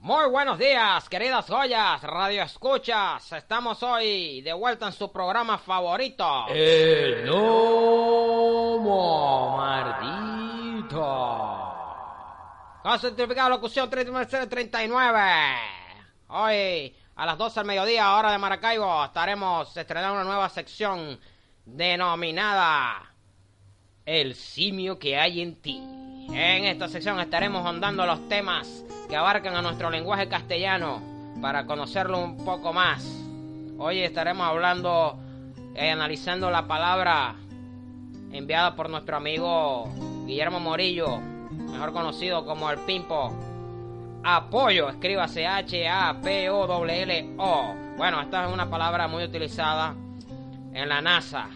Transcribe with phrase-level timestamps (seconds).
[0.00, 3.32] Muy buenos días, queridas joyas, radio escuchas.
[3.32, 6.46] Estamos hoy de vuelta en su programa favorito.
[6.48, 8.76] El Nomo
[9.56, 10.94] Mardito.
[12.80, 15.20] Con certificado de locución 39.
[16.28, 21.18] Hoy, a las 12 del mediodía, hora de Maracaibo, estaremos estrenando una nueva sección
[21.64, 23.14] denominada
[24.06, 26.07] El simio que hay en ti.
[26.28, 31.00] En esta sección estaremos ahondando los temas que abarcan a nuestro lenguaje castellano
[31.40, 33.04] para conocerlo un poco más.
[33.78, 35.18] Hoy estaremos hablando
[35.74, 37.36] y analizando la palabra
[38.30, 39.88] enviada por nuestro amigo
[40.26, 41.18] Guillermo Morillo,
[41.70, 43.32] mejor conocido como el Pimpo.
[44.22, 46.14] Apoyo, escríbase H-A-P-O-L-L-O.
[47.96, 49.94] Bueno, esta es una palabra muy utilizada
[50.74, 51.48] en la NASA.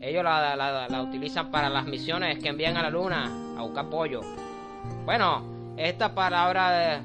[0.00, 4.20] Ellos la utilizan para las misiones que envían a la Luna a buscar apoyo.
[5.04, 7.02] Bueno, esta palabra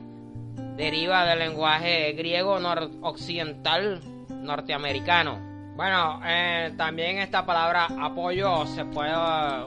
[0.77, 2.59] deriva del lenguaje griego
[3.01, 5.39] occidental norteamericano.
[5.75, 9.13] Bueno, eh, también esta palabra apoyo se puede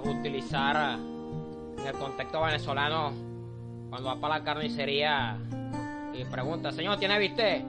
[0.05, 0.99] utilizar
[1.79, 3.13] en el contexto venezolano
[3.91, 5.37] cuando va para la carnicería
[6.15, 7.65] y pregunta, señor, ¿tiene viste?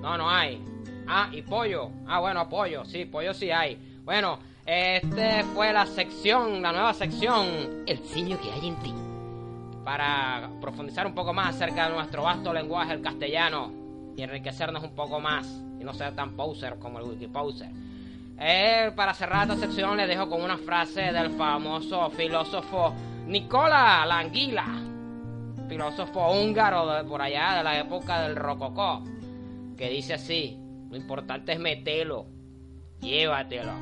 [0.00, 0.62] No, no hay.
[1.06, 1.90] Ah, y pollo.
[2.06, 2.84] Ah, bueno, pollo.
[2.84, 4.00] Sí, pollo sí hay.
[4.04, 4.38] Bueno,
[4.70, 7.46] este fue la sección, la nueva sección,
[7.86, 8.92] el simio que hay en ti
[9.82, 13.72] para profundizar un poco más acerca de nuestro vasto lenguaje, el castellano,
[14.14, 15.46] y enriquecernos un poco más
[15.80, 17.70] y no ser tan poser como el Wikiposer.
[18.38, 22.92] Eh, para cerrar esta sección les dejo con una frase del famoso filósofo
[23.26, 24.66] Nicola Languila,
[25.66, 29.02] filósofo húngaro de por allá de la época del rococó,
[29.78, 30.58] que dice así,
[30.90, 32.26] lo importante es meterlo,
[33.00, 33.72] llévatelo.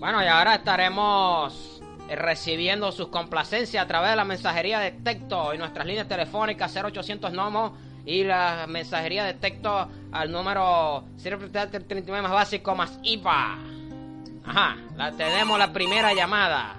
[0.00, 5.52] Bueno, y ahora estaremos eh, recibiendo sus complacencias a través de la mensajería de texto
[5.52, 12.32] y nuestras líneas telefónicas 0800 NOMO y la mensajería de texto al número 039 más
[12.32, 13.58] básico más IVA.
[14.46, 16.76] Ajá, la tenemos la primera llamada.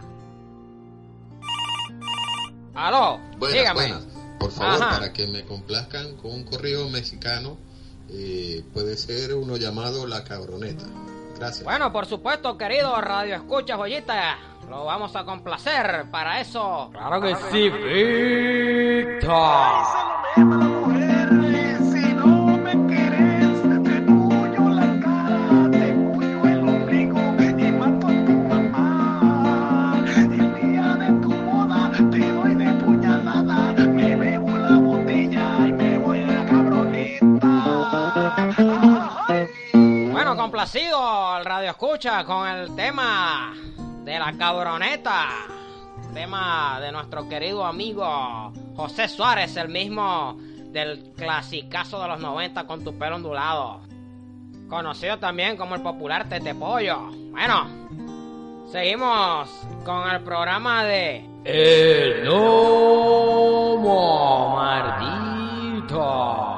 [2.73, 3.81] Aló, buenas, dígame.
[3.81, 4.03] Buenas.
[4.39, 7.55] Por favor, para que me complazcan con un correo mexicano,
[8.09, 10.85] eh, puede ser uno llamado La Cabroneta.
[11.41, 11.63] Gracias.
[11.63, 14.37] Bueno, por supuesto, querido Radio Escucha, joyita.
[14.69, 16.91] Lo vamos a complacer para eso.
[16.93, 17.67] Claro que sí,
[19.17, 19.31] Víctor.
[40.61, 43.51] Complacido el radio escucha con el tema
[44.03, 45.29] de la cabroneta.
[46.13, 52.83] Tema de nuestro querido amigo José Suárez, el mismo del clasicazo de los 90 con
[52.83, 53.81] tu pelo ondulado.
[54.69, 57.09] Conocido también como el popular Tete Pollo.
[57.31, 57.67] Bueno,
[58.71, 59.49] seguimos
[59.83, 63.77] con el programa de El Nomo
[64.57, 66.50] Mardito.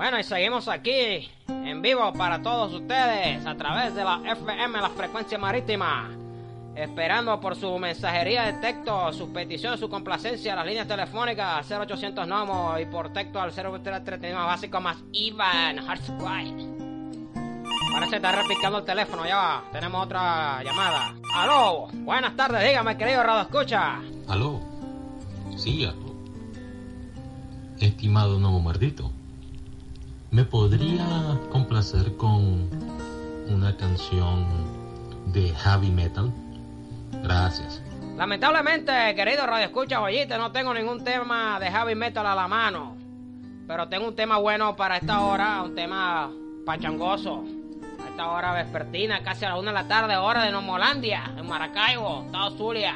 [0.00, 4.88] Bueno, y seguimos aquí en vivo para todos ustedes a través de la FM, la
[4.88, 6.08] frecuencia marítima.
[6.74, 12.78] Esperando por su mensajería de texto, sus peticiones, su complacencia, las líneas telefónicas 0800 NOMO
[12.78, 15.84] y por texto al 0339 básico más Ivan
[17.92, 19.64] Parece que está repicando el teléfono, ya va.
[19.70, 21.14] Tenemos otra llamada.
[21.34, 24.00] Aló, buenas tardes, dígame, querido Radio Escucha.
[24.28, 24.60] Aló,
[25.58, 26.14] sí, aló.
[27.78, 29.19] Estimado Nomo Mardito.
[30.30, 31.04] ¿Me podría
[31.50, 32.70] complacer con
[33.48, 34.46] una canción
[35.26, 36.30] de heavy metal?
[37.24, 37.82] Gracias.
[38.16, 39.98] Lamentablemente, querido Radio Escucha
[40.38, 42.96] no tengo ningún tema de heavy metal a la mano.
[43.66, 46.30] Pero tengo un tema bueno para esta hora, un tema
[46.64, 47.42] pachangoso.
[48.04, 51.48] A esta hora vespertina, casi a la una de la tarde, hora de Nomolandia, en
[51.48, 52.94] Maracaibo, Estado Zulia.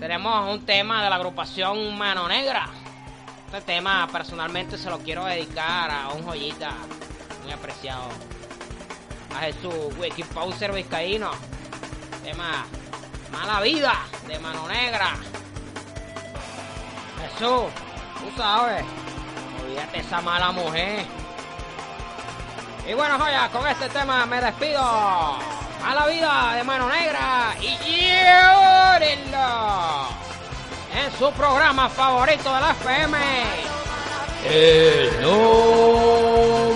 [0.00, 2.70] Tenemos un tema de la agrupación Mano Negra.
[3.52, 6.70] Este tema personalmente se lo quiero dedicar a un joyita
[7.42, 8.08] muy apreciado.
[9.36, 11.32] A Jesús Wikipauser Vizcaíno.
[12.24, 12.64] Tema
[13.30, 13.92] Mala Vida
[14.26, 15.10] de Mano Negra.
[17.20, 17.70] Jesús,
[18.20, 18.86] tú sabes.
[19.62, 21.04] Olvídate esa mala mujer.
[22.88, 24.80] Y bueno, joya, con este tema me despido.
[25.82, 27.54] Mala Vida de Mano Negra.
[27.60, 27.76] Y
[31.18, 33.16] su programa favorito de la FM.
[34.44, 36.72] El Nomo